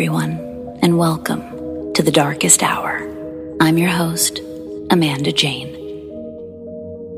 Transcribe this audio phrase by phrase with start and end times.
[0.00, 1.42] everyone, and welcome
[1.92, 3.06] to the darkest hour.
[3.60, 4.38] I'm your host,
[4.88, 5.76] Amanda Jane.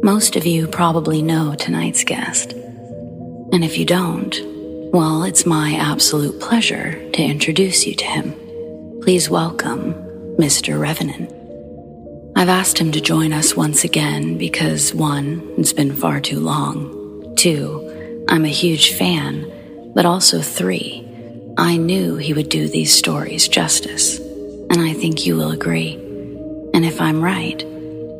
[0.03, 2.55] Most of you probably know tonight's guest.
[2.55, 4.37] And if you don't,
[4.93, 8.33] well, it's my absolute pleasure to introduce you to him.
[9.01, 9.95] Please welcome
[10.37, 10.81] Mr.
[10.81, 11.31] Revenant.
[12.35, 17.37] I've asked him to join us once again because one, it's been far too long.
[17.37, 19.93] Two, I'm a huge fan.
[19.95, 21.12] But also three,
[21.59, 24.19] I knew he would do these stories justice.
[24.19, 25.95] And I think you will agree.
[26.73, 27.63] And if I'm right,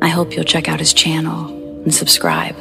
[0.01, 1.47] I hope you'll check out his channel
[1.83, 2.55] and subscribe.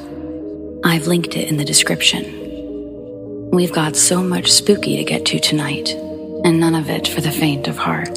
[0.84, 3.50] I've linked it in the description.
[3.50, 7.30] We've got so much spooky to get to tonight, and none of it for the
[7.30, 8.16] faint of heart.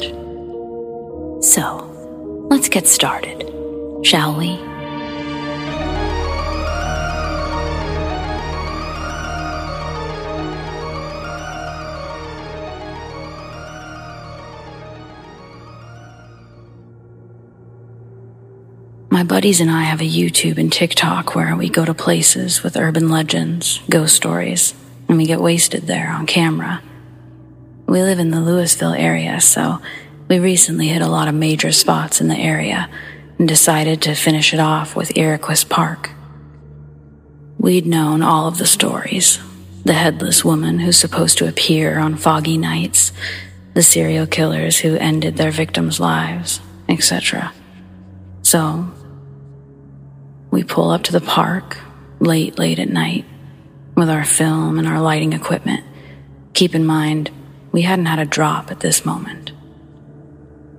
[1.44, 3.42] So, let's get started,
[4.02, 4.58] shall we?
[19.16, 22.76] My buddies and I have a YouTube and TikTok where we go to places with
[22.76, 24.74] urban legends, ghost stories,
[25.08, 26.82] and we get wasted there on camera.
[27.86, 29.80] We live in the Louisville area, so
[30.28, 32.90] we recently hit a lot of major spots in the area
[33.38, 36.10] and decided to finish it off with Iroquois Park.
[37.56, 39.38] We'd known all of the stories
[39.82, 43.12] the headless woman who's supposed to appear on foggy nights,
[43.72, 47.54] the serial killers who ended their victims' lives, etc.
[48.42, 48.92] So,
[50.56, 51.76] we pull up to the park
[52.18, 53.26] late, late at night
[53.94, 55.84] with our film and our lighting equipment.
[56.54, 57.30] Keep in mind,
[57.72, 59.52] we hadn't had a drop at this moment.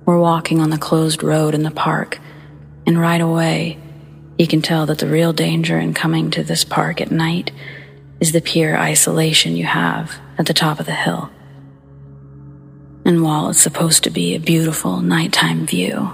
[0.04, 2.18] We're walking on the closed road in the park,
[2.88, 3.78] and right away,
[4.36, 7.52] you can tell that the real danger in coming to this park at night
[8.18, 11.30] is the pure isolation you have at the top of the hill.
[13.04, 16.10] And while it's supposed to be a beautiful nighttime view,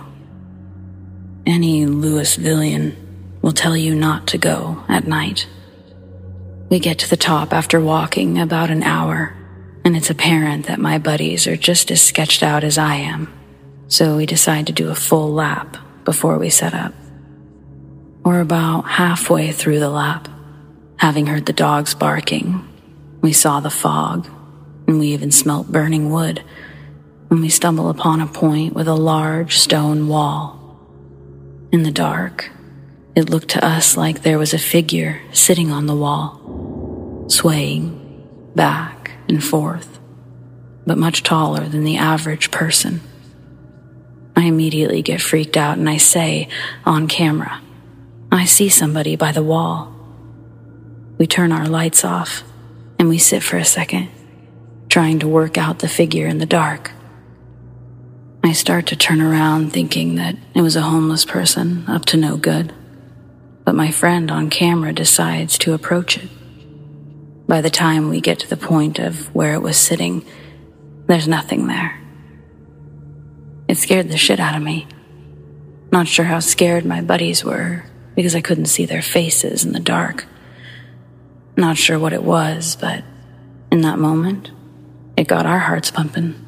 [1.47, 2.97] any Louisvillian
[3.45, 5.47] will tell you not to go at night.
[6.71, 9.37] We get to the top after walking about an hour,
[9.85, 13.31] and it's apparent that my buddies are just as sketched out as I am,
[13.87, 16.95] so we decide to do a full lap before we set up.
[18.25, 20.27] We're about halfway through the lap,
[20.97, 22.67] having heard the dogs barking.
[23.21, 24.27] We saw the fog,
[24.87, 26.43] and we even smelt burning wood
[27.29, 30.79] when we stumble upon a point with a large stone wall.
[31.73, 32.51] In the dark,
[33.17, 38.01] it looked to us like there was a figure sitting on the wall, swaying
[38.57, 40.01] back and forth,
[40.85, 43.01] but much taller than the average person.
[44.37, 46.49] I immediately get freaked out and I say
[46.85, 47.61] on camera,
[48.33, 49.95] I see somebody by the wall.
[51.17, 52.43] We turn our lights off
[52.99, 54.09] and we sit for a second,
[54.89, 56.91] trying to work out the figure in the dark.
[58.43, 62.37] I start to turn around thinking that it was a homeless person up to no
[62.37, 62.75] good
[63.65, 66.29] but my friend on camera decides to approach it.
[67.47, 70.25] By the time we get to the point of where it was sitting,
[71.07, 72.01] there's nothing there.
[73.69, 74.87] It scared the shit out of me.
[75.91, 79.81] Not sure how scared my buddies were because I couldn't see their faces in the
[79.81, 80.27] dark.
[81.57, 83.05] Not sure what it was, but
[83.71, 84.51] in that moment,
[85.17, 86.44] it got our hearts pumping.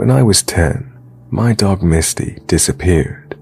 [0.00, 3.38] When I was 10, my dog Misty disappeared.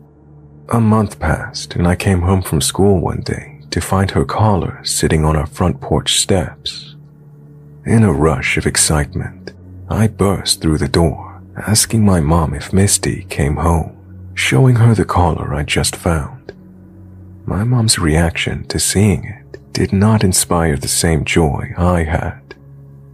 [0.71, 4.85] A month passed and I came home from school one day to find her collar
[4.85, 6.97] sitting on our front porch steps.
[7.87, 9.53] In a rush of excitement,
[9.89, 13.97] I burst through the door, asking my mom if Misty came home,
[14.35, 16.53] showing her the collar I just found.
[17.47, 22.57] My mom's reaction to seeing it did not inspire the same joy I had.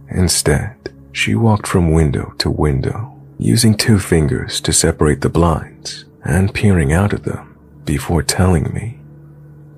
[0.09, 6.53] Instead, she walked from window to window, using two fingers to separate the blinds and
[6.53, 8.99] peering out at them before telling me,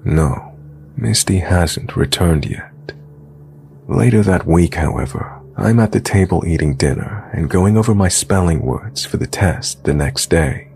[0.04, 0.56] no,
[0.96, 2.72] Misty hasn't returned yet.
[3.88, 8.62] Later that week, however, I'm at the table eating dinner and going over my spelling
[8.62, 10.70] words for the test the next day.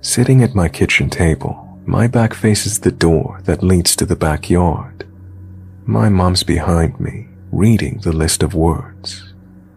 [0.00, 5.06] Sitting at my kitchen table, my back faces the door that leads to the backyard.
[5.84, 9.25] My mom's behind me, reading the list of words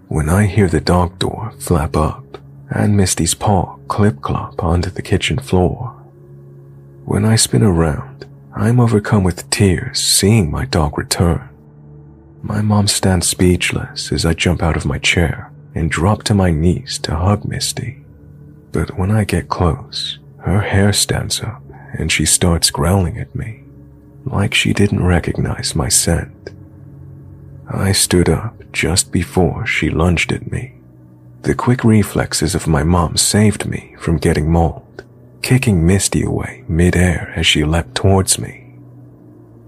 [0.09, 2.39] when I hear the dog door flap up
[2.71, 5.89] and Misty's paw clip clop onto the kitchen floor.
[7.06, 8.25] When I spin around,
[8.56, 11.47] I'm overcome with tears seeing my dog return.
[12.41, 16.50] My mom stands speechless as I jump out of my chair and drop to my
[16.50, 18.03] knees to hug Misty.
[18.71, 21.61] But when I get close, her hair stands up
[21.94, 23.61] and she starts growling at me,
[24.25, 26.50] like she didn't recognize my scent.
[27.69, 30.74] I stood up just before she lunged at me.
[31.42, 35.04] The quick reflexes of my mom saved me from getting mauled,
[35.42, 38.74] kicking Misty away midair as she leapt towards me.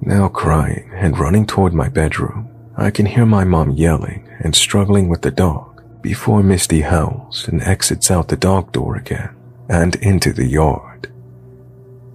[0.01, 5.07] Now crying and running toward my bedroom, I can hear my mom yelling and struggling
[5.07, 9.35] with the dog before Misty howls and exits out the dog door again
[9.69, 11.11] and into the yard.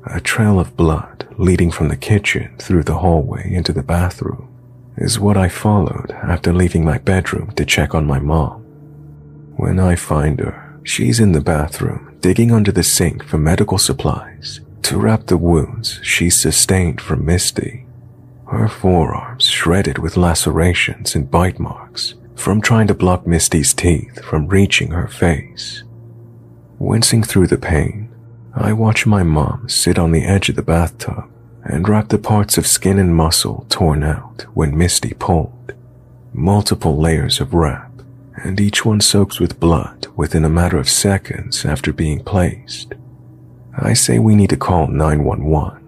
[0.06, 4.48] A trail of blood leading from the kitchen through the hallway into the bathroom
[4.96, 8.62] is what I followed after leaving my bedroom to check on my mom.
[9.56, 14.60] When I find her, she's in the bathroom digging under the sink for medical supplies
[14.82, 17.86] to wrap the wounds she sustained from Misty.
[18.46, 24.46] Her forearms shredded with lacerations and bite marks from trying to block Misty's teeth from
[24.46, 25.82] reaching her face.
[26.78, 28.14] Wincing through the pain,
[28.54, 31.28] I watch my mom sit on the edge of the bathtub
[31.68, 35.74] and wrap the parts of skin and muscle torn out when Misty pulled.
[36.32, 37.90] Multiple layers of wrap
[38.36, 42.94] and each one soaks with blood within a matter of seconds after being placed.
[43.76, 45.82] I say we need to call 911,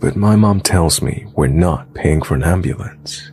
[0.00, 3.30] but my mom tells me we're not paying for an ambulance.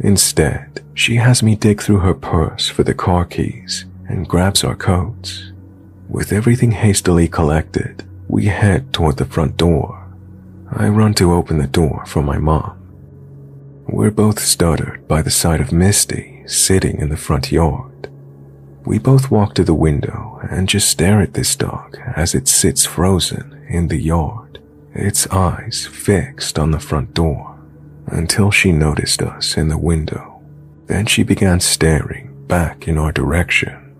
[0.00, 4.76] Instead, she has me dig through her purse for the car keys and grabs our
[4.76, 5.52] coats.
[6.08, 9.95] With everything hastily collected, we head toward the front door.
[10.78, 12.76] I run to open the door for my mom.
[13.88, 18.10] We're both stuttered by the sight of Misty sitting in the front yard.
[18.84, 22.84] We both walk to the window and just stare at this dog as it sits
[22.84, 24.60] frozen in the yard,
[24.92, 27.58] its eyes fixed on the front door,
[28.08, 30.42] until she noticed us in the window.
[30.88, 33.96] Then she began staring back in our direction.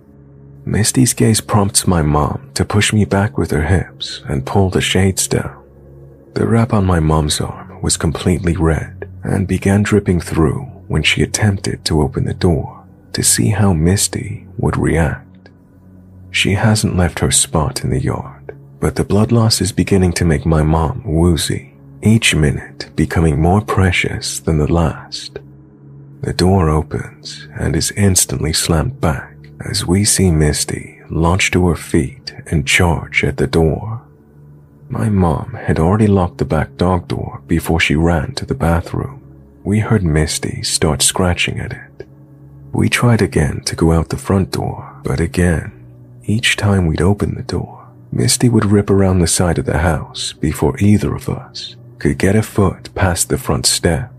[0.66, 4.82] Misty's gaze prompts my mom to push me back with her hips and pull the
[4.82, 5.65] shades down.
[6.36, 11.22] The wrap on my mom's arm was completely red and began dripping through when she
[11.22, 12.84] attempted to open the door
[13.14, 15.48] to see how Misty would react.
[16.30, 20.26] She hasn't left her spot in the yard, but the blood loss is beginning to
[20.26, 25.38] make my mom woozy, each minute becoming more precious than the last.
[26.20, 29.34] The door opens and is instantly slammed back
[29.64, 33.95] as we see Misty launch to her feet and charge at the door.
[34.88, 39.22] My mom had already locked the back dog door before she ran to the bathroom.
[39.64, 41.96] We heard Misty start scratching at it
[42.76, 45.72] we tried again to go out the front door, but again,
[46.24, 50.34] each time we'd open the door, Misty would rip around the side of the house
[50.34, 54.12] before either of us could get a foot past the front step.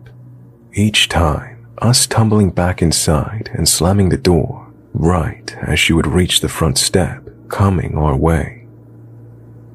[0.74, 6.40] Each time, us tumbling back inside and slamming the door right as she would reach
[6.40, 8.57] the front step coming our way.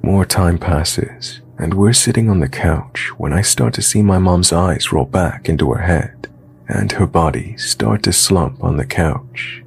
[0.03, 4.19] More time passes, and we're sitting on the couch when I start to see my
[4.19, 6.29] mom's eyes roll back into her head
[6.69, 9.63] and her body start to slump on the couch.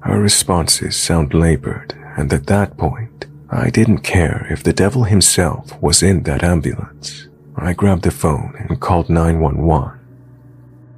[0.00, 5.80] Her responses sound labored, and at that point, I didn't care if the devil himself
[5.82, 7.28] was in that ambulance.
[7.56, 9.98] I grabbed the phone and called 911.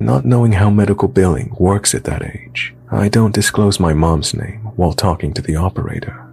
[0.00, 4.61] Not knowing how medical billing works at that age, I don't disclose my mom's name
[4.76, 6.25] while talking to the operator.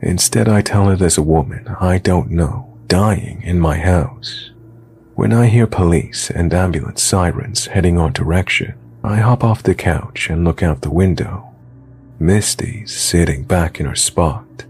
[0.00, 4.50] Instead, I tell her there's a woman I don't know dying in my house.
[5.14, 10.30] When I hear police and ambulance sirens heading our direction, I hop off the couch
[10.30, 11.54] and look out the window.
[12.18, 14.64] Misty's sitting back in her spot.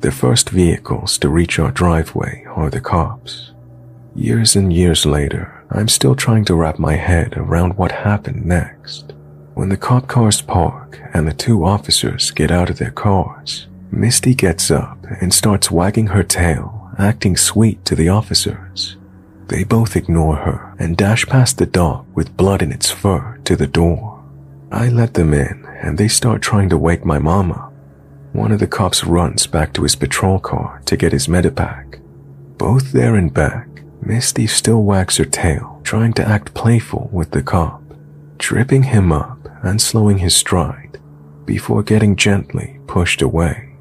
[0.00, 3.52] The first vehicles to reach our driveway are the cops.
[4.14, 9.12] Years and years later, I'm still trying to wrap my head around what happened next.
[9.54, 14.34] When the cop cars park and the two officers get out of their cars, Misty
[14.34, 18.96] gets up and starts wagging her tail, acting sweet to the officers.
[19.46, 23.54] They both ignore her and dash past the dog with blood in its fur to
[23.54, 24.20] the door.
[24.72, 27.70] I let them in and they start trying to wake my mama.
[28.32, 32.00] One of the cops runs back to his patrol car to get his medipack.
[32.58, 33.68] Both there and back,
[34.02, 37.80] Misty still wags her tail, trying to act playful with the cop,
[38.38, 40.98] tripping him up and slowing his stride
[41.46, 43.73] before getting gently pushed away.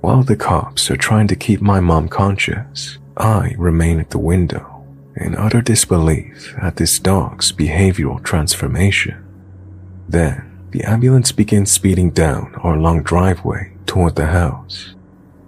[0.00, 4.86] While the cops are trying to keep my mom conscious, I remain at the window
[5.14, 9.22] in utter disbelief at this dog's behavioral transformation.
[10.08, 14.94] Then, the ambulance begins speeding down our long driveway toward the house.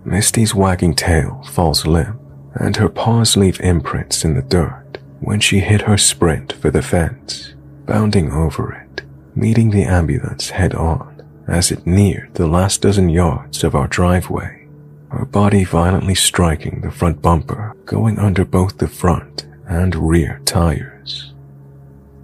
[0.05, 2.21] Misty's wagging tail falls limp,
[2.55, 6.83] and her paws leave imprints in the dirt when she hit her sprint for the
[6.83, 7.55] fence,
[7.87, 9.03] bounding over it,
[9.35, 11.12] meeting the ambulance head on,
[11.47, 14.67] as it neared the last dozen yards of our driveway,
[15.11, 21.33] her body violently striking the front bumper, going under both the front and rear tires.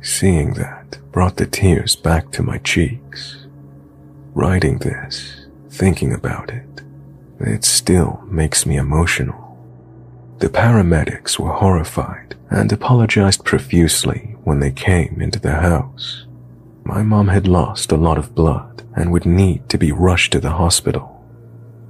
[0.01, 3.47] Seeing that brought the tears back to my cheeks.
[4.33, 6.83] Writing this, thinking about it,
[7.41, 9.59] it still makes me emotional.
[10.39, 16.28] The paramedics were horrified and apologized profusely when they came into the house.
[16.89, 20.41] My mom had lost a lot of blood and would need to be rushed to
[20.41, 21.23] the hospital.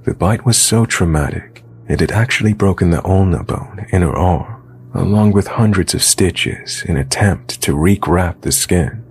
[0.02, 4.90] The bite was so traumatic, it had actually broken the ulna bone in her arm,
[4.92, 9.04] along with hundreds of stitches in attempt to re-graft the skin.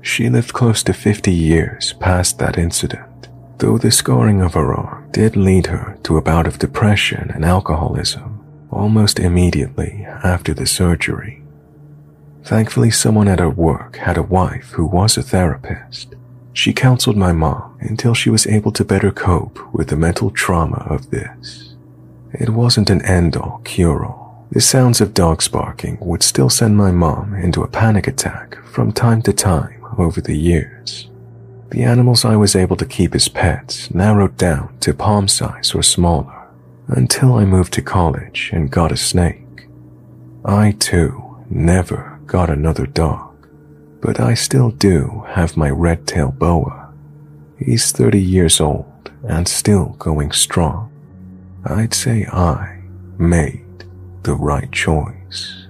[0.00, 5.10] She lived close to 50 years past that incident, though the scarring of her arm
[5.10, 11.43] did lead her to a bout of depression and alcoholism almost immediately after the surgery.
[12.44, 16.14] Thankfully, someone at her work had a wife who was a therapist.
[16.52, 20.86] She counseled my mom until she was able to better cope with the mental trauma
[20.88, 21.74] of this.
[22.32, 24.46] It wasn't an end-all cure-all.
[24.50, 28.92] The sounds of dogs barking would still send my mom into a panic attack from
[28.92, 31.08] time to time over the years.
[31.70, 35.82] The animals I was able to keep as pets narrowed down to palm size or
[35.82, 36.46] smaller
[36.88, 39.66] until I moved to college and got a snake.
[40.44, 43.48] I too never got another dog,
[44.00, 46.92] but I still do have my red tail boa.
[47.58, 50.90] He's 30 years old and still going strong.
[51.64, 52.82] I'd say I
[53.18, 53.84] made
[54.22, 55.63] the right choice.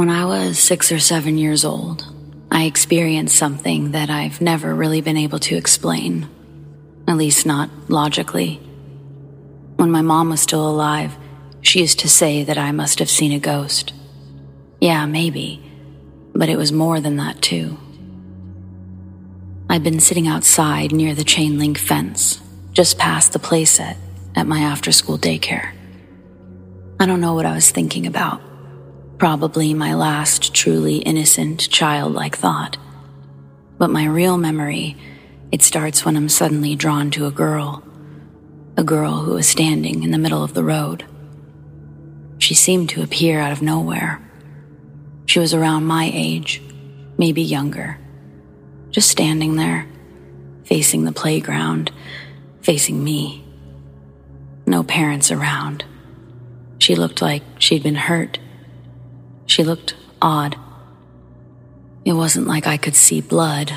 [0.00, 2.10] When I was six or seven years old,
[2.50, 6.26] I experienced something that I've never really been able to explain,
[7.06, 8.54] at least not logically.
[9.76, 11.14] When my mom was still alive,
[11.60, 13.92] she used to say that I must have seen a ghost.
[14.80, 15.62] Yeah, maybe,
[16.32, 17.76] but it was more than that, too.
[19.68, 22.40] I'd been sitting outside near the chain link fence,
[22.72, 23.98] just past the playset
[24.34, 25.74] at my after school daycare.
[26.98, 28.40] I don't know what I was thinking about
[29.20, 32.78] probably my last truly innocent childlike thought.
[33.76, 34.96] But my real memory,
[35.52, 37.84] it starts when I'm suddenly drawn to a girl,
[38.78, 41.04] a girl who was standing in the middle of the road.
[42.38, 44.26] She seemed to appear out of nowhere.
[45.26, 46.62] She was around my age,
[47.18, 47.98] maybe younger,
[48.90, 49.86] just standing there,
[50.64, 51.92] facing the playground,
[52.62, 53.44] facing me.
[54.64, 55.84] No parents around.
[56.78, 58.38] She looked like she'd been hurt
[59.50, 60.56] she looked odd.
[62.04, 63.72] It wasn't like I could see blood.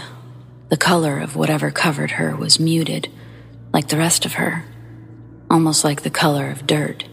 [0.70, 3.10] The color of whatever covered her was muted,
[3.74, 4.66] like the rest of her,
[5.50, 7.06] almost like the color of dirt.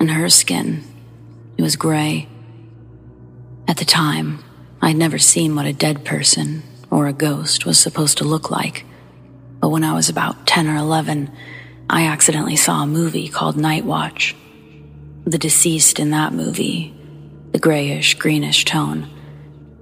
[0.00, 0.84] And her skin,
[1.58, 2.28] it was gray.
[3.68, 4.42] At the time,
[4.80, 8.86] I'd never seen what a dead person or a ghost was supposed to look like.
[9.60, 11.30] But when I was about 10 or 11,
[11.90, 14.34] I accidentally saw a movie called Night Watch.
[15.26, 16.94] The deceased in that movie
[17.52, 19.08] the grayish, greenish tone.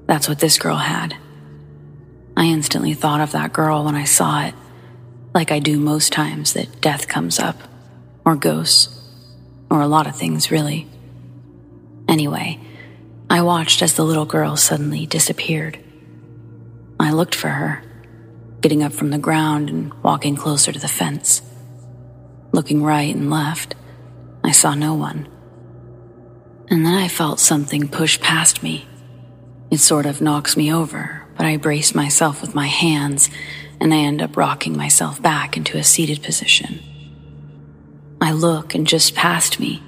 [0.06, 1.16] That's what this girl had.
[2.36, 4.54] I instantly thought of that girl when I saw it,
[5.34, 7.56] like I do most times that death comes up,
[8.24, 8.88] or ghosts,
[9.70, 10.86] or a lot of things, really.
[12.08, 12.58] Anyway,
[13.28, 15.78] I watched as the little girl suddenly disappeared.
[16.98, 17.82] I looked for her,
[18.60, 21.42] getting up from the ground and walking closer to the fence.
[22.52, 23.74] Looking right and left,
[24.42, 25.28] I saw no one
[26.70, 28.86] and then I felt something push past me.
[29.70, 33.30] It sort of knocks me over, but I brace myself with my hands
[33.80, 36.80] and I end up rocking myself back into a seated position.
[38.20, 39.82] I look and just past me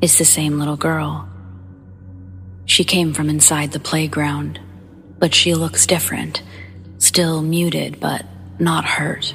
[0.00, 1.28] is the same little girl.
[2.66, 4.60] She came from inside the playground,
[5.18, 6.42] but she looks different,
[6.98, 8.24] still muted, but
[8.58, 9.34] not hurt.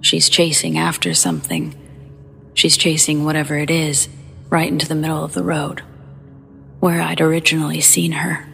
[0.00, 1.74] She's chasing after something.
[2.54, 4.08] She's chasing whatever it is
[4.48, 5.82] right into the middle of the road
[6.80, 8.46] where I'd originally seen her.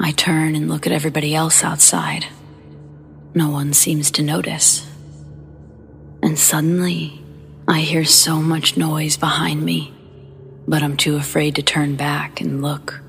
[0.00, 2.26] I turn and look at everybody else outside.
[3.34, 4.86] No one seems to notice.
[6.22, 7.22] And suddenly,
[7.68, 9.92] I hear so much noise behind me,
[10.66, 13.00] but I'm too afraid to turn back and look.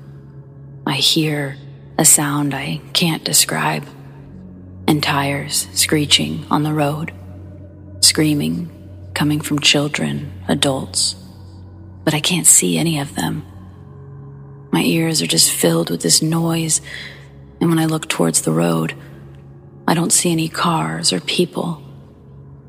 [0.86, 1.56] I hear
[1.98, 3.86] a sound I can't describe,
[4.86, 7.12] and tires screeching on the road,
[8.00, 8.70] screaming
[9.14, 11.16] coming from children, adults,
[12.04, 13.44] but I can't see any of them.
[14.76, 16.82] My ears are just filled with this noise,
[17.62, 18.92] and when I look towards the road,
[19.88, 21.82] I don't see any cars or people.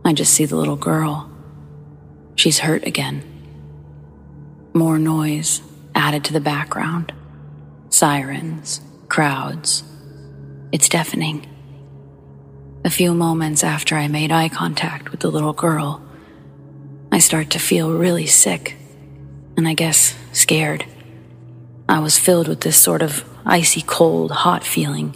[0.05, 1.29] I just see the little girl.
[2.35, 3.23] She's hurt again.
[4.73, 5.61] More noise
[5.95, 7.11] added to the background
[7.89, 9.83] sirens, crowds.
[10.71, 11.45] It's deafening.
[12.85, 16.01] A few moments after I made eye contact with the little girl,
[17.11, 18.77] I start to feel really sick
[19.57, 20.85] and I guess scared.
[21.89, 25.15] I was filled with this sort of icy cold, hot feeling.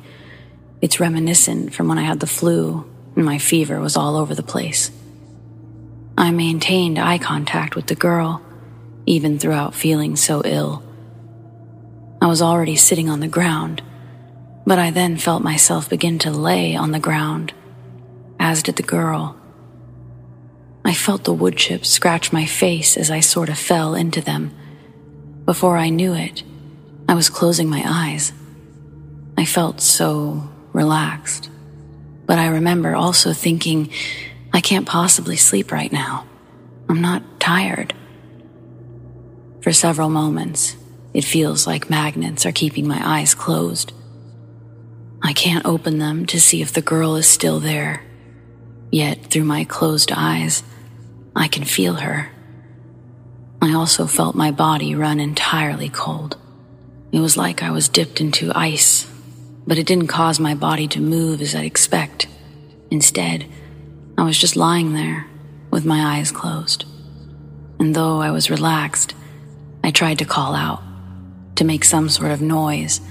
[0.82, 4.44] It's reminiscent from when I had the flu and my fever was all over the
[4.44, 4.92] place.
[6.18, 8.42] I maintained eye contact with the girl,
[9.06, 10.84] even throughout feeling so ill.
[12.22, 13.82] I was already sitting on the ground,
[14.66, 17.54] but I then felt myself begin to lay on the ground,
[18.40, 19.36] as did the girl.
[20.86, 24.52] I felt the wood chips scratch my face as I sort of fell into them.
[25.46, 26.44] Before I knew it,
[27.12, 28.32] I was closing my eyes.
[29.38, 31.50] I felt so relaxed.
[32.26, 33.92] But I remember also thinking,
[34.54, 36.26] I can't possibly sleep right now.
[36.88, 37.94] I'm not tired.
[39.60, 40.78] For several moments,
[41.14, 43.92] it feels like magnets are keeping my eyes closed.
[45.22, 48.06] I can't open them to see if the girl is still there.
[48.90, 50.64] Yet, through my closed eyes,
[51.36, 52.32] I can feel her.
[53.62, 56.38] I also felt my body run entirely cold.
[57.12, 59.06] It was like I was dipped into ice,
[59.68, 62.28] but it didn't cause my body to move as I'd expect.
[62.90, 63.46] Instead,
[64.18, 65.28] I was just lying there
[65.72, 66.86] with my eyes closed.
[67.80, 69.16] And though I was relaxed,
[69.84, 70.82] I tried to call out,
[71.56, 73.02] to make some sort of noise.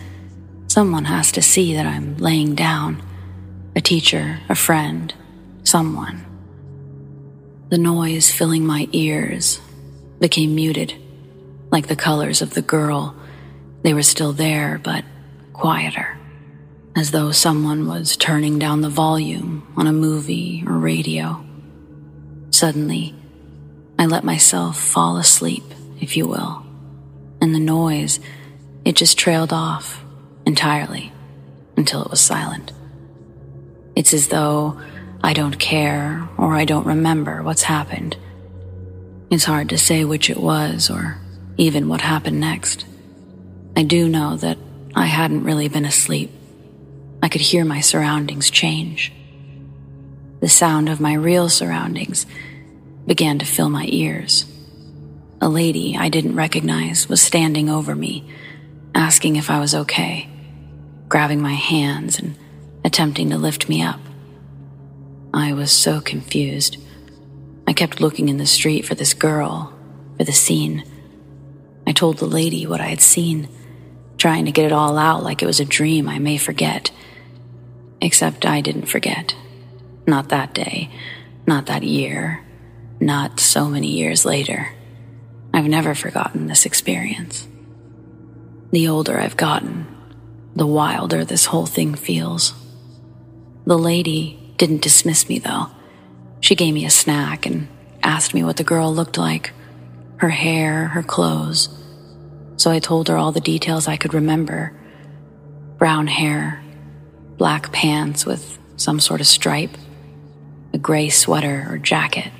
[0.68, 3.02] Someone has to see that I'm laying down
[3.74, 5.12] a teacher, a friend,
[5.64, 6.24] someone.
[7.68, 9.60] The noise filling my ears
[10.18, 10.94] became muted,
[11.70, 13.14] like the colors of the girl.
[13.82, 15.04] They were still there, but
[15.52, 16.18] quieter,
[16.96, 21.44] as though someone was turning down the volume on a movie or radio.
[22.50, 23.14] Suddenly,
[23.98, 25.64] I let myself fall asleep,
[26.00, 26.64] if you will,
[27.40, 28.20] and the noise,
[28.84, 30.04] it just trailed off
[30.46, 31.12] entirely
[31.76, 32.72] until it was silent.
[33.96, 34.80] It's as though
[35.22, 38.16] I don't care or I don't remember what's happened.
[39.30, 41.18] It's hard to say which it was or
[41.56, 42.86] even what happened next.
[43.80, 44.58] I do know that
[44.94, 46.30] I hadn't really been asleep.
[47.22, 49.10] I could hear my surroundings change.
[50.40, 52.26] The sound of my real surroundings
[53.06, 54.44] began to fill my ears.
[55.40, 58.30] A lady I didn't recognize was standing over me,
[58.94, 60.28] asking if I was okay,
[61.08, 62.36] grabbing my hands and
[62.84, 64.00] attempting to lift me up.
[65.32, 66.76] I was so confused.
[67.66, 69.72] I kept looking in the street for this girl,
[70.18, 70.84] for the scene.
[71.86, 73.48] I told the lady what I had seen,
[74.20, 76.90] trying to get it all out like it was a dream I may forget.
[78.02, 79.34] Except I didn't forget.
[80.06, 80.90] Not that day,
[81.46, 82.44] not that year,
[83.00, 84.74] not so many years later.
[85.54, 87.48] I've never forgotten this experience.
[88.72, 89.86] The older I've gotten,
[90.54, 92.52] the wilder this whole thing feels.
[93.64, 95.68] The lady didn't dismiss me, though.
[96.40, 97.68] She gave me a snack and
[98.02, 99.52] asked me what the girl looked like
[100.18, 101.79] her hair, her clothes.
[102.60, 104.78] So I told her all the details I could remember
[105.78, 106.62] brown hair,
[107.38, 109.78] black pants with some sort of stripe,
[110.74, 112.30] a gray sweater or jacket.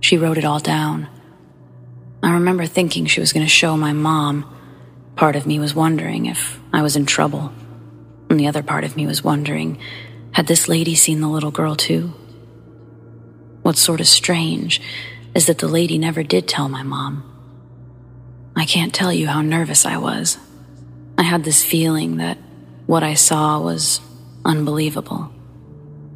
[0.00, 1.06] She wrote it all down.
[2.24, 4.52] I remember thinking she was going to show my mom.
[5.14, 7.52] Part of me was wondering if I was in trouble,
[8.28, 9.78] and the other part of me was wondering
[10.32, 12.12] had this lady seen the little girl too?
[13.62, 14.80] What's sort of strange
[15.36, 17.30] is that the lady never did tell my mom.
[18.56, 20.38] I can't tell you how nervous I was.
[21.18, 22.38] I had this feeling that
[22.86, 24.00] what I saw was
[24.44, 25.30] unbelievable.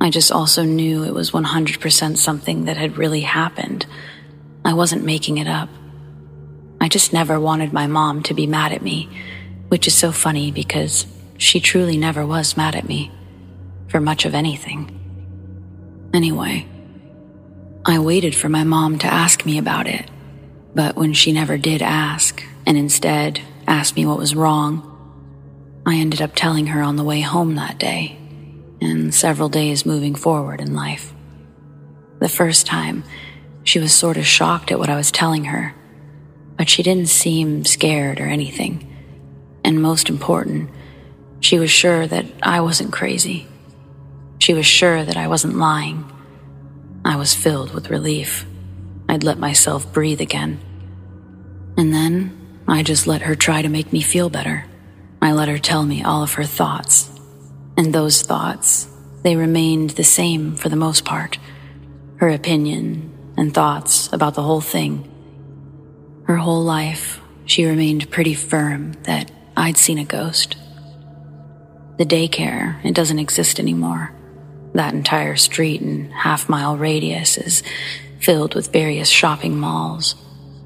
[0.01, 3.87] I just also knew it was 100% something that had really happened.
[4.65, 5.69] I wasn't making it up.
[6.81, 9.09] I just never wanted my mom to be mad at me,
[9.69, 13.11] which is so funny because she truly never was mad at me
[13.89, 14.95] for much of anything.
[16.15, 16.67] Anyway,
[17.85, 20.09] I waited for my mom to ask me about it,
[20.79, 24.85] but when she never did ask, and instead asked me what was wrong,
[25.85, 28.17] I ended up telling her on the way home that day,
[28.81, 31.13] and several days moving forward in life.
[32.21, 33.03] The first time,
[33.65, 35.75] she was sort of shocked at what I was telling her,
[36.57, 38.87] but she didn't seem scared or anything.
[39.65, 40.71] And most important,
[41.41, 43.49] she was sure that I wasn't crazy.
[44.39, 46.09] She was sure that I wasn't lying.
[47.05, 48.47] I was filled with relief.
[49.09, 50.61] I'd let myself breathe again.
[51.79, 52.37] And then
[52.67, 54.67] I just let her try to make me feel better.
[55.23, 57.09] I let her tell me all of her thoughts.
[57.77, 58.89] And those thoughts,
[59.23, 61.39] they remained the same for the most part.
[62.17, 65.05] Her opinion and thoughts about the whole thing.
[66.27, 70.57] Her whole life, she remained pretty firm that I'd seen a ghost.
[71.97, 74.13] The daycare, it doesn't exist anymore.
[74.75, 77.63] That entire street and half mile radius is
[78.21, 80.17] filled with various shopping malls.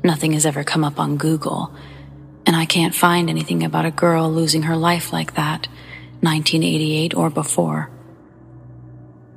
[0.04, 1.72] Nothing has ever come up on Google,
[2.44, 5.68] and I can't find anything about a girl losing her life like that,
[6.20, 7.90] 1988 or before.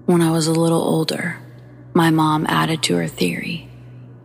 [0.06, 1.40] When I was a little older,
[1.94, 3.70] my mom added to her theory,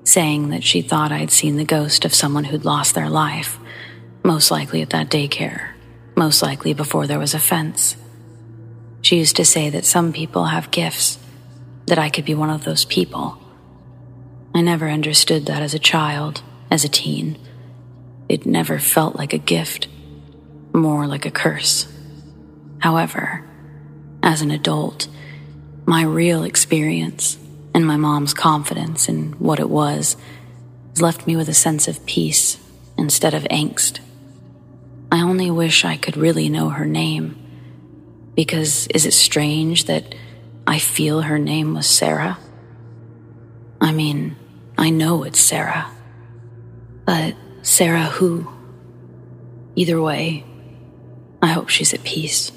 [0.05, 3.59] saying that she thought I'd seen the ghost of someone who'd lost their life,
[4.25, 5.73] most likely at that daycare,
[6.17, 7.97] most likely before there was a fence.
[9.03, 11.19] She used to say that some people have gifts,
[11.87, 13.39] that I could be one of those people.
[14.55, 17.39] I never understood that as a child, as a teen.
[18.29, 19.89] It never felt like a gift,
[20.73, 21.87] more like a curse.
[22.81, 23.45] However,
[24.23, 25.09] as an adult,
[25.87, 27.39] my real experience
[27.75, 30.17] and my mom's confidence in what it was
[30.91, 32.59] has left me with a sense of peace
[32.99, 34.01] instead of angst.
[35.13, 37.37] I only wish I could really know her name
[38.35, 40.15] because is it strange that
[40.67, 42.39] I feel her name was Sarah?
[43.81, 44.37] I mean,
[44.81, 45.87] I know it's Sarah.
[47.05, 48.51] But Sarah who?
[49.77, 50.43] Either way,
[51.43, 52.51] I hope she's at peace.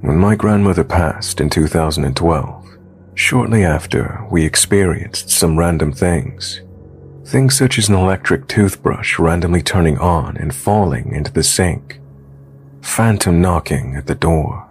[0.00, 2.76] When my grandmother passed in 2012,
[3.16, 6.60] shortly after, we experienced some random things.
[7.24, 11.98] Things such as an electric toothbrush randomly turning on and falling into the sink,
[12.82, 14.68] phantom knocking at the door.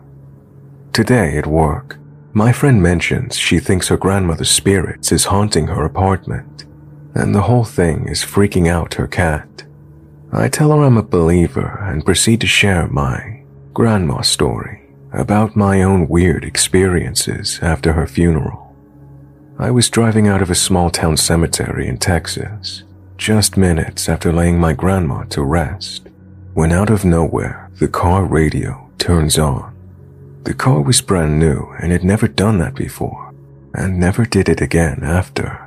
[0.94, 1.98] Today at work,
[2.32, 6.66] my friend mentions she thinks her grandmother's spirits is haunting her apartment,
[7.14, 9.66] and the whole thing is freaking out her cat.
[10.32, 13.42] I tell her I'm a believer and proceed to share my
[13.74, 14.85] grandma story
[15.16, 18.76] about my own weird experiences after her funeral.
[19.58, 22.84] I was driving out of a small town cemetery in Texas,
[23.18, 26.10] just minutes after laying my grandma to rest,
[26.54, 29.74] when out of nowhere the car radio turns on.
[30.44, 33.34] The car was brand new and had never done that before,
[33.74, 35.62] and never did it again after.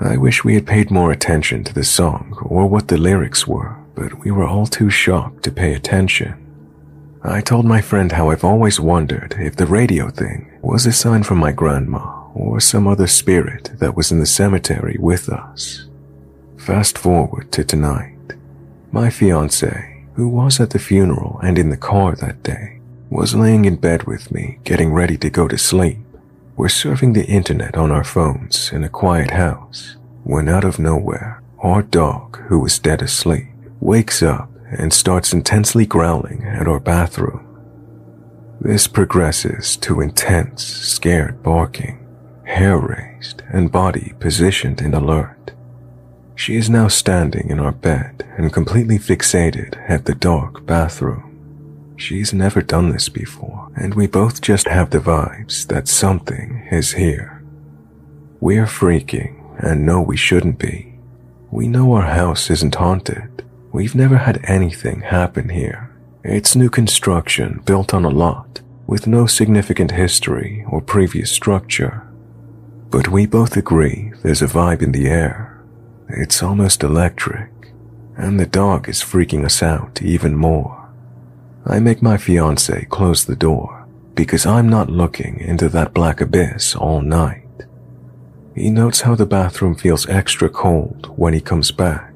[0.00, 3.76] I wish we had paid more attention to the song or what the lyrics were,
[3.94, 6.49] but we were all too shocked to pay attention.
[7.22, 11.22] I told my friend how I've always wondered if the radio thing was a sign
[11.22, 15.86] from my grandma or some other spirit that was in the cemetery with us.
[16.56, 18.16] Fast forward to tonight.
[18.90, 22.80] My fiance, who was at the funeral and in the car that day,
[23.10, 25.98] was laying in bed with me, getting ready to go to sleep.
[26.56, 31.42] We're surfing the internet on our phones in a quiet house when out of nowhere,
[31.58, 37.46] our dog, who was dead asleep, wakes up and starts intensely growling at our bathroom.
[38.60, 42.06] This progresses to intense, scared barking,
[42.44, 45.52] hair raised, and body positioned and alert.
[46.34, 51.94] She is now standing in our bed and completely fixated at the dark bathroom.
[51.96, 56.92] She's never done this before, and we both just have the vibes that something is
[56.92, 57.42] here.
[58.40, 60.98] We're freaking and know we shouldn't be.
[61.50, 65.94] We know our house isn't haunted, We've never had anything happen here.
[66.24, 72.04] It's new construction built on a lot with no significant history or previous structure.
[72.90, 75.62] But we both agree there's a vibe in the air.
[76.08, 77.52] It's almost electric,
[78.16, 80.90] and the dog is freaking us out even more.
[81.64, 86.74] I make my fiance close the door because I'm not looking into that black abyss
[86.74, 87.46] all night.
[88.56, 92.09] He notes how the bathroom feels extra cold when he comes back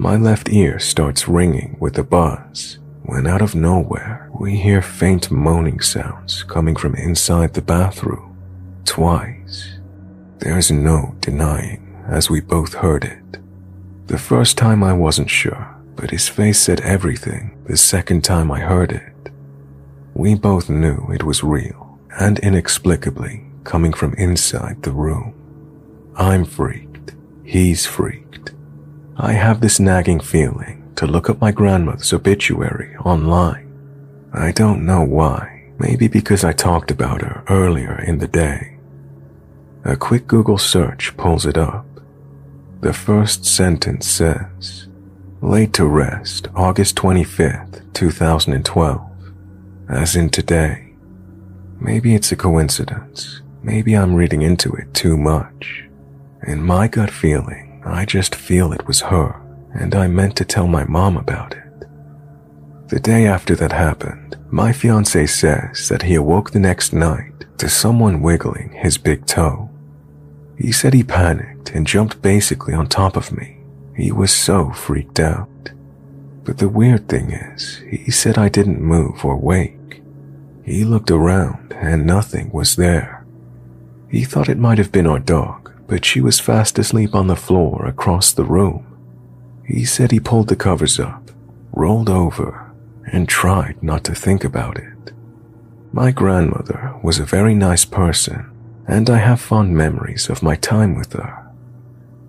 [0.00, 5.30] my left ear starts ringing with a buzz when out of nowhere we hear faint
[5.30, 8.34] moaning sounds coming from inside the bathroom.
[8.86, 9.78] Twice.
[10.38, 13.40] There's no denying as we both heard it.
[14.06, 18.60] The first time I wasn't sure, but his face said everything the second time I
[18.60, 19.30] heard it.
[20.14, 25.34] We both knew it was real and inexplicably coming from inside the room.
[26.16, 27.12] I'm freaked.
[27.44, 28.29] He's freaked.
[29.22, 33.70] I have this nagging feeling to look up my grandmother's obituary online.
[34.32, 38.78] I don't know why, maybe because I talked about her earlier in the day.
[39.84, 41.84] A quick Google search pulls it up.
[42.80, 44.88] The first sentence says,
[45.42, 49.10] Laid to rest August 25th, 2012,
[49.90, 50.94] as in today.
[51.78, 53.42] Maybe it's a coincidence.
[53.62, 55.84] Maybe I'm reading into it too much.
[56.46, 59.40] In my gut feeling, I just feel it was her,
[59.74, 61.88] and I meant to tell my mom about it.
[62.88, 67.68] The day after that happened, my fiance says that he awoke the next night to
[67.68, 69.70] someone wiggling his big toe.
[70.58, 73.58] He said he panicked and jumped basically on top of me.
[73.94, 75.70] He was so freaked out.
[76.44, 80.02] But the weird thing is, he said I didn't move or wake.
[80.64, 83.26] He looked around and nothing was there.
[84.10, 85.59] He thought it might have been our dog,
[85.90, 88.86] but she was fast asleep on the floor across the room.
[89.66, 91.32] He said he pulled the covers up,
[91.72, 92.72] rolled over,
[93.12, 95.12] and tried not to think about it.
[95.92, 98.48] My grandmother was a very nice person,
[98.86, 101.44] and I have fond memories of my time with her.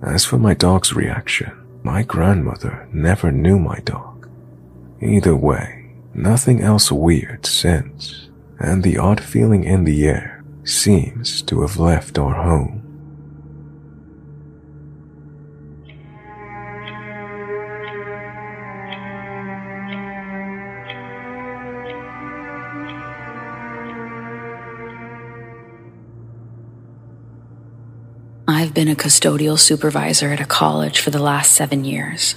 [0.01, 1.51] As for my dog's reaction,
[1.83, 4.27] my grandmother never knew my dog.
[4.99, 11.61] Either way, nothing else weird since, and the odd feeling in the air seems to
[11.61, 12.80] have left our home.
[28.81, 32.33] Been a custodial supervisor at a college for the last seven years.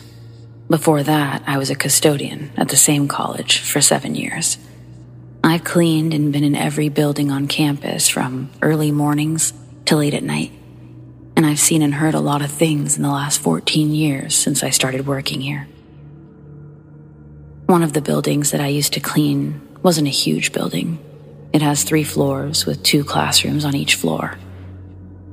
[0.68, 4.59] Before that, I was a custodian at the same college for seven years.
[5.42, 9.54] I've cleaned and been in every building on campus from early mornings
[9.87, 10.52] to late at night.
[11.35, 14.62] And I've seen and heard a lot of things in the last 14 years since
[14.62, 15.66] I started working here.
[17.64, 20.98] One of the buildings that I used to clean wasn't a huge building.
[21.54, 24.37] It has three floors with two classrooms on each floor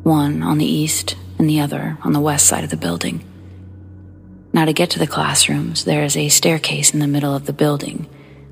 [0.04, 3.24] one on the east and the other on the west side of the building.
[4.54, 7.54] Now, to get to the classrooms, there is a staircase in the middle of the
[7.54, 8.08] building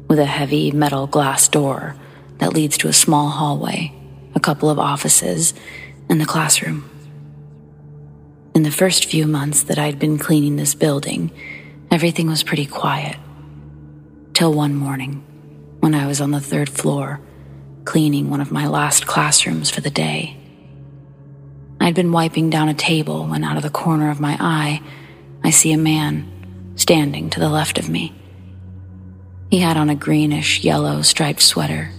[0.07, 1.95] with a heavy metal glass door
[2.37, 3.93] that leads to a small hallway,
[4.33, 5.53] a couple of offices,
[6.09, 6.89] and the classroom.
[8.55, 11.31] In the first few months that I'd been cleaning this building,
[11.91, 13.17] everything was pretty quiet.
[14.33, 15.23] Till one morning,
[15.81, 17.19] when I was on the third floor,
[17.83, 20.38] cleaning one of my last classrooms for the day.
[21.79, 24.81] I'd been wiping down a table when out of the corner of my eye,
[25.43, 28.13] I see a man standing to the left of me.
[29.49, 31.91] He had on a greenish yellow striped sweater,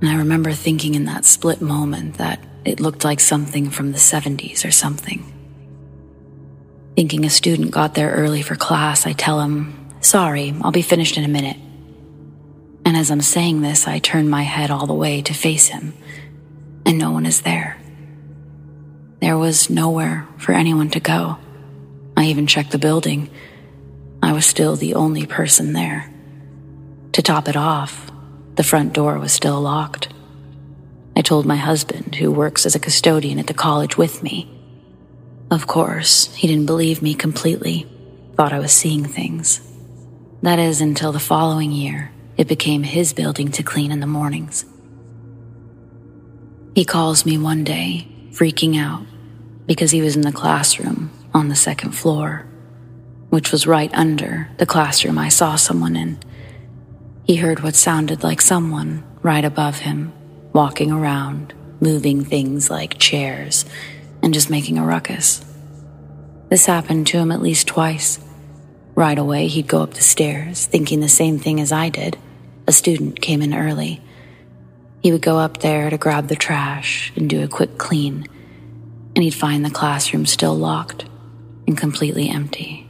[0.00, 3.98] and I remember thinking in that split moment that it looked like something from the
[3.98, 5.32] 70s or something.
[6.96, 11.16] Thinking a student got there early for class, I tell him, Sorry, I'll be finished
[11.16, 11.56] in a minute.
[12.84, 15.94] And as I'm saying this, I turn my head all the way to face him,
[16.84, 17.78] and no one is there.
[19.20, 21.38] There was nowhere for anyone to go.
[22.16, 23.30] I even checked the building.
[24.22, 26.12] I was still the only person there.
[27.12, 28.10] To top it off,
[28.56, 30.08] the front door was still locked.
[31.16, 34.50] I told my husband, who works as a custodian at the college with me.
[35.50, 37.86] Of course, he didn't believe me completely,
[38.34, 39.60] thought I was seeing things.
[40.42, 44.66] That is until the following year, it became his building to clean in the mornings.
[46.74, 49.02] He calls me one day freaking out
[49.66, 52.46] because he was in the classroom on the second floor,
[53.30, 56.18] which was right under the classroom I saw someone in.
[57.24, 60.12] He heard what sounded like someone right above him,
[60.52, 63.64] walking around, moving things like chairs,
[64.22, 65.42] and just making a ruckus.
[66.50, 68.20] This happened to him at least twice.
[68.94, 72.18] Right away, he'd go up the stairs, thinking the same thing as I did.
[72.66, 74.00] A student came in early.
[75.06, 78.26] He would go up there to grab the trash and do a quick clean,
[79.14, 81.04] and he'd find the classroom still locked
[81.68, 82.88] and completely empty.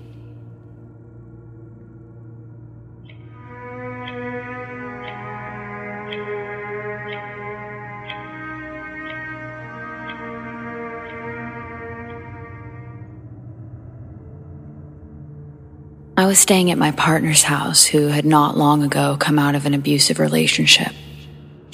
[16.16, 19.66] I was staying at my partner's house, who had not long ago come out of
[19.66, 20.94] an abusive relationship.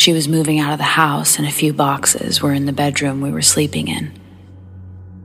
[0.02, 3.20] She was moving out of the house, and a few boxes were in the bedroom
[3.20, 4.12] we were sleeping in.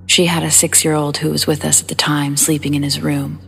[0.06, 2.84] She had a six year old who was with us at the time sleeping in
[2.84, 3.42] his room.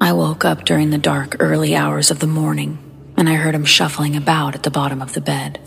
[0.00, 2.78] I woke up during the dark, early hours of the morning,
[3.16, 5.60] and I heard him shuffling about at the bottom of the bed.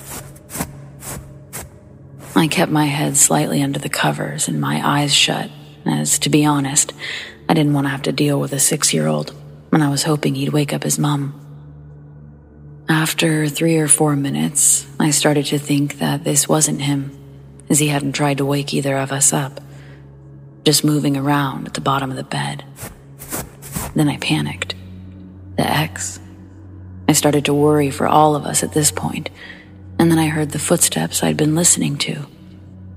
[2.36, 5.50] I kept my head slightly under the covers and my eyes shut,
[5.86, 6.92] as, to be honest,
[7.48, 9.34] I didn't want to have to deal with a six year old,
[9.72, 11.49] and I was hoping he'd wake up his mum.
[12.90, 17.16] After three or four minutes, I started to think that this wasn't him,
[17.70, 19.62] as he hadn't tried to wake either of us up,
[20.66, 22.64] just moving around at the bottom of the bed.
[23.94, 24.74] Then I panicked.
[25.56, 26.20] The ex.
[27.08, 29.30] I started to worry for all of us at this point,
[30.00, 32.26] And then I heard the footsteps I'd been listening to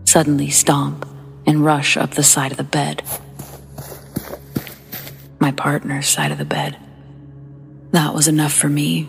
[0.05, 1.07] suddenly stomp
[1.47, 3.03] and rush up the side of the bed.
[5.41, 6.79] My partner's side of the bed.
[7.91, 9.09] That was enough for me.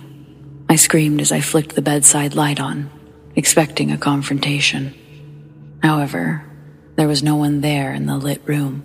[0.74, 2.90] I screamed as I flicked the bedside light on,
[3.36, 4.96] expecting a confrontation.
[5.84, 6.44] However,
[6.96, 8.84] there was no one there in the lit room.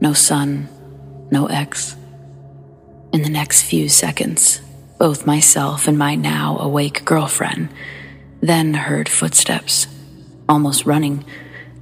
[0.00, 0.66] No son,
[1.30, 1.94] no ex.
[3.12, 4.62] In the next few seconds,
[4.98, 7.68] both myself and my now awake girlfriend
[8.40, 9.86] then heard footsteps,
[10.48, 11.22] almost running,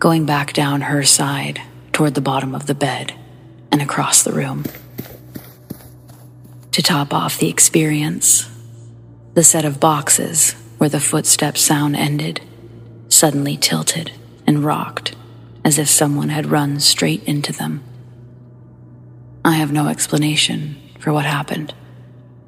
[0.01, 3.15] going back down her side toward the bottom of the bed
[3.71, 4.65] and across the room.
[6.73, 8.49] To top off the experience,
[9.35, 12.41] the set of boxes where the footstep sound ended
[13.09, 14.13] suddenly tilted
[14.47, 15.15] and rocked
[15.65, 17.83] as if someone had run straight into them.
[19.45, 21.75] I have no explanation for what happened.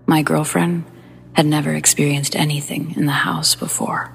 [0.07, 0.85] My girlfriend
[1.33, 4.14] had never experienced anything in the house before.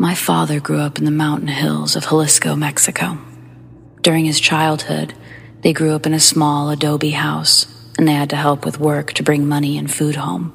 [0.00, 3.18] My father grew up in the mountain hills of Jalisco, Mexico.
[4.00, 5.12] During his childhood,
[5.60, 7.66] they grew up in a small adobe house
[7.98, 10.54] and they had to help with work to bring money and food home.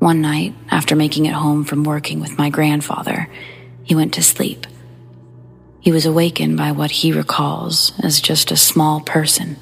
[0.00, 3.30] One night, after making it home from working with my grandfather,
[3.84, 4.66] he went to sleep.
[5.80, 9.56] He was awakened by what he recalls as just a small person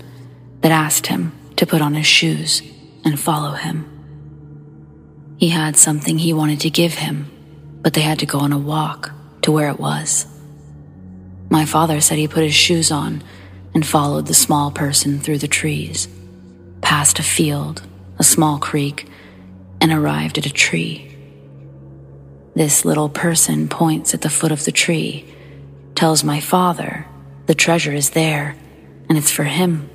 [0.63, 2.61] that asked him to put on his shoes
[3.05, 3.89] and follow him.
[5.37, 7.31] He had something he wanted to give him,
[7.85, 10.27] but they had to go on a walk to where it was.
[11.51, 13.23] My father said he put his shoes on
[13.75, 16.09] and followed the small person through the trees,
[16.81, 17.83] past a field,
[18.19, 19.07] a small creek,
[19.83, 21.15] and arrived at a tree.
[22.55, 25.27] This little person points at the foot of the tree,
[25.95, 27.07] tells my father
[27.47, 28.57] the treasure is there
[29.11, 29.91] and it's for him.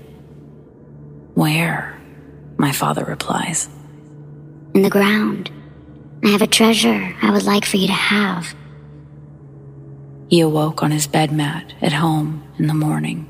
[1.34, 2.00] Where?
[2.58, 3.68] My father replies.
[4.76, 5.50] In the ground.
[6.24, 8.54] I have a treasure I would like for you to have.
[10.28, 13.26] He awoke on his bed mat at home in the morning,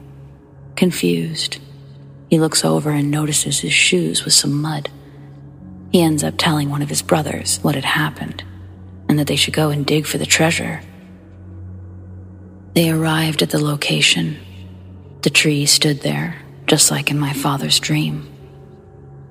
[0.76, 1.60] confused.
[2.30, 4.90] He looks over and notices his shoes with some mud.
[5.92, 8.44] He ends up telling one of his brothers what had happened
[9.08, 10.82] and that they should go and dig for the treasure.
[12.74, 14.38] They arrived at the location.
[15.22, 18.28] The tree stood there, just like in my father's dream.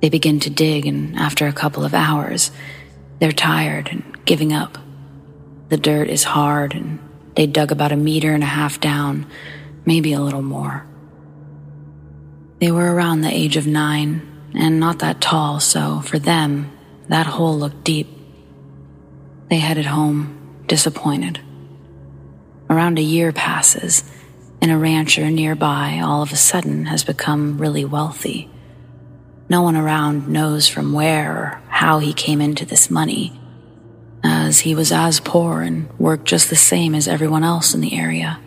[0.00, 2.50] They begin to dig, and after a couple of hours,
[3.18, 4.78] they're tired and giving up.
[5.68, 6.98] The dirt is hard, and
[7.34, 9.26] they dug about a meter and a half down,
[9.84, 10.86] maybe a little more.
[12.60, 14.22] They were around the age of nine
[14.54, 16.70] and not that tall, so for them,
[17.08, 18.08] that hole looked deep.
[19.48, 21.40] They headed home, disappointed.
[22.68, 24.02] Around a year passes,
[24.60, 28.50] and a rancher nearby all of a sudden has become really wealthy.
[29.48, 33.32] No one around knows from where or how he came into this money,
[34.24, 37.96] as he was as poor and worked just the same as everyone else in the
[37.96, 38.40] area.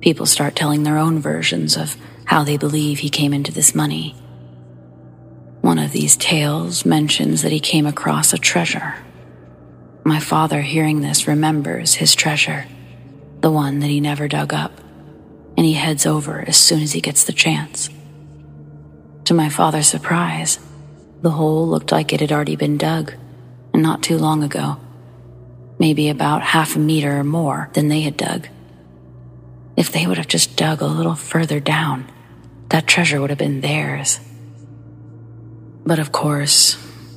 [0.00, 4.16] People start telling their own versions of how they believe he came into this money.
[5.60, 8.96] One of these tales mentions that he came across a treasure.
[10.02, 12.66] My father, hearing this, remembers his treasure,
[13.42, 14.80] the one that he never dug up,
[15.56, 17.90] and he heads over as soon as he gets the chance.
[19.26, 20.58] To my father's surprise,
[21.24, 23.14] the hole looked like it had already been dug,
[23.72, 24.76] and not too long ago.
[25.78, 28.46] Maybe about half a meter or more than they had dug.
[29.74, 32.12] If they would have just dug a little further down,
[32.68, 34.20] that treasure would have been theirs.
[35.86, 36.76] But of course,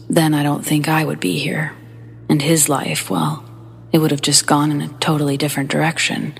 [0.09, 1.75] then I don't think I would be here.
[2.29, 3.43] And his life, well,
[3.91, 6.33] it would have just gone in a totally different direction.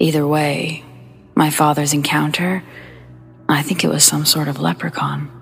[0.00, 0.84] Either way,
[1.36, 2.64] my father's encounter,
[3.48, 5.39] I think it was some sort of leprechaun.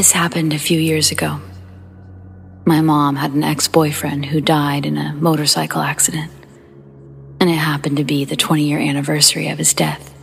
[0.00, 1.42] This happened a few years ago.
[2.64, 6.32] My mom had an ex boyfriend who died in a motorcycle accident,
[7.38, 10.14] and it happened to be the 20 year anniversary of his death.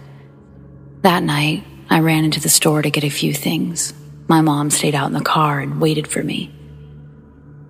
[1.04, 3.94] That night, I ran into the store to get a few things.
[4.28, 6.52] My mom stayed out in the car and waited for me.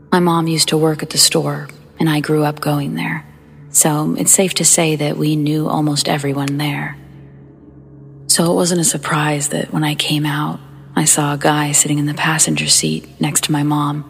[0.09, 1.67] My mom used to work at the store,
[1.99, 3.25] and I grew up going there,
[3.71, 6.97] so it's safe to say that we knew almost everyone there.
[8.27, 10.61] So it wasn't a surprise that when I came out,
[10.97, 14.03] I saw a guy sitting in the passenger seat next to my mom.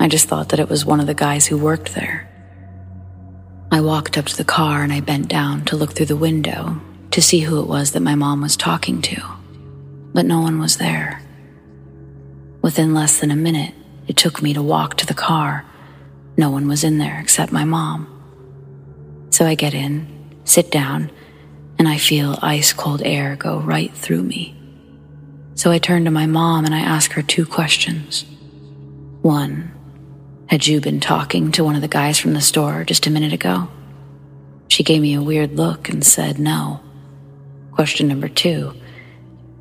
[0.00, 2.28] I just thought that it was one of the guys who worked there.
[3.70, 6.80] I walked up to the car and I bent down to look through the window
[7.12, 9.22] to see who it was that my mom was talking to,
[10.12, 11.22] but no one was there.
[12.62, 13.72] Within less than a minute,
[14.08, 15.64] it took me to walk to the car.
[16.36, 18.08] No one was in there except my mom.
[19.30, 21.12] So I get in, sit down,
[21.78, 24.58] and I feel ice cold air go right through me.
[25.54, 28.24] So I turned to my mom and I asked her two questions.
[29.22, 29.70] One,
[30.46, 33.32] had you been talking to one of the guys from the store just a minute
[33.32, 33.68] ago?
[34.68, 36.80] She gave me a weird look and said no.
[37.72, 38.74] Question number two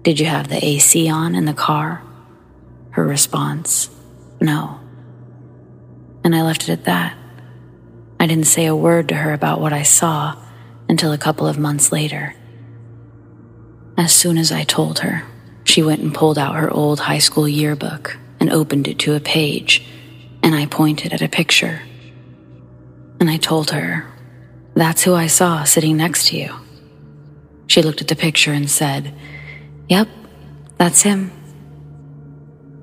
[0.04, 2.02] Did you have the AC on in the car?
[2.92, 3.90] Her response
[4.40, 4.80] No.
[6.24, 7.18] And I left it at that.
[8.20, 10.36] I didn't say a word to her about what I saw
[10.88, 12.36] until a couple of months later.
[13.98, 15.24] As soon as I told her,
[15.72, 19.22] she went and pulled out her old high school yearbook and opened it to a
[19.22, 19.82] page
[20.44, 21.82] and I pointed at a picture.
[23.22, 24.06] And I told her,
[24.76, 26.54] That's who I saw sitting next to you.
[27.68, 29.14] She looked at the picture and said,
[29.88, 30.10] Yep,
[30.78, 31.32] that's him.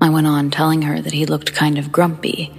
[0.01, 2.51] I went on telling her that he looked kind of grumpy.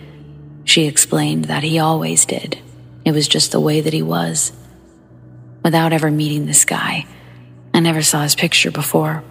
[0.64, 2.56] She explained that he always did.
[3.04, 4.52] It was just the way that he was.
[5.64, 7.04] Without ever meeting this guy,
[7.74, 9.24] I never saw his picture before.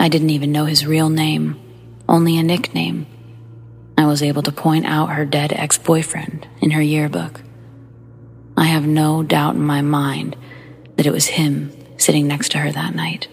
[0.00, 1.60] I didn't even know his real name,
[2.08, 3.06] only a nickname.
[3.98, 7.42] I was able to point out her dead ex boyfriend in her yearbook.
[8.56, 10.38] I have no doubt in my mind
[10.96, 13.28] that it was him sitting next to her that night.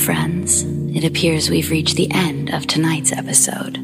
[0.00, 0.64] Friends,
[0.96, 3.78] it appears we've reached the end of tonight's episode.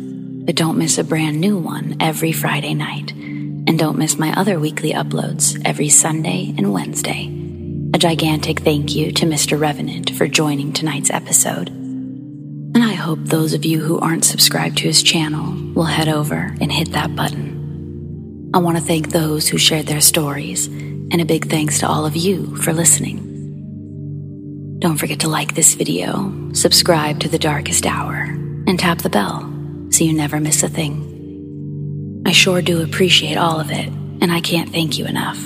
[0.47, 3.13] But don't miss a brand new one every Friday night.
[3.13, 7.27] And don't miss my other weekly uploads every Sunday and Wednesday.
[7.93, 9.61] A gigantic thank you to Mr.
[9.61, 11.69] Revenant for joining tonight's episode.
[11.69, 16.55] And I hope those of you who aren't subscribed to his channel will head over
[16.61, 18.51] and hit that button.
[18.55, 22.07] I want to thank those who shared their stories, and a big thanks to all
[22.07, 23.36] of you for listening.
[24.79, 28.25] Don't forget to like this video, subscribe to The Darkest Hour,
[28.67, 29.51] and tap the bell
[29.89, 32.23] so you never miss a thing.
[32.27, 35.41] I sure do appreciate all of it, and I can't thank you enough.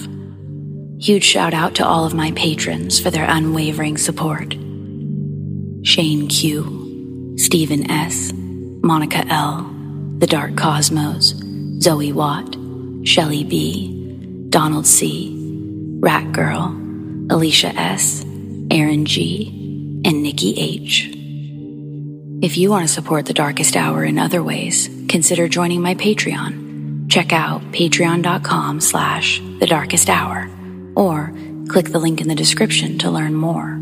[0.99, 4.53] Huge shout out to all of my patrons for their unwavering support
[5.85, 9.62] Shane Q, Stephen S., Monica L.,
[10.18, 11.35] The Dark Cosmos,
[11.81, 12.57] Zoe Watt,
[13.05, 15.37] Shelly B., Donald C.,
[16.01, 16.76] Rat Girl,
[17.31, 18.24] Alicia S.,
[18.71, 19.49] Aaron G.,
[20.05, 21.09] and Nikki H.
[22.43, 27.11] If you want to support The Darkest Hour in other ways, consider joining my Patreon.
[27.11, 30.49] Check out patreon.com slash The Darkest Hour
[30.97, 31.35] or
[31.68, 33.79] click the link in the description to learn more.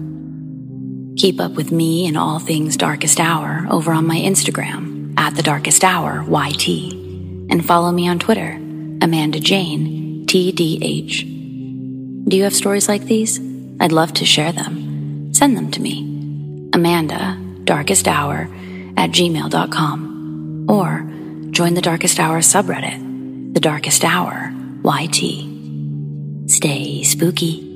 [1.16, 5.42] Keep up with me and all things Darkest Hour over on my Instagram at The
[5.42, 6.68] Darkest Hour YT
[7.50, 8.52] and follow me on Twitter,
[9.02, 12.28] Amanda Jane TDH.
[12.28, 13.47] Do you have stories like these?
[13.80, 15.32] I'd love to share them.
[15.34, 16.70] Send them to me.
[16.72, 18.48] Amanda, darkest hour
[18.96, 21.08] at gmail.com or
[21.52, 24.52] join the darkest hour subreddit, the darkest hour
[24.84, 26.50] YT.
[26.50, 27.67] Stay spooky.